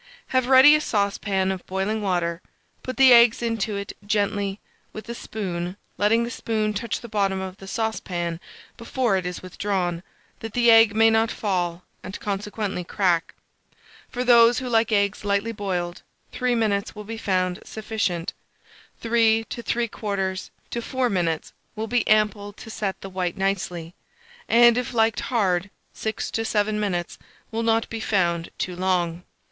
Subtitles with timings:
[0.29, 2.41] Have ready a saucepan of boiling water;
[2.81, 4.59] put the eggs into it gently
[4.93, 8.39] with a spoon, letting the spoon touch the bottom of the saucepan
[8.77, 10.01] before it is withdrawn,
[10.39, 13.35] that the egg may not fall, and consequently crack.
[14.09, 18.33] For those who like eggs lightly boiled, 3 minutes will be found sufficient;
[19.01, 20.41] 3 3/4
[20.71, 23.93] to 4 minutes will be ample time to set the white nicely;
[24.49, 27.19] and, if liked hard, 6 to 7 minutes
[27.51, 29.21] will not be found too long.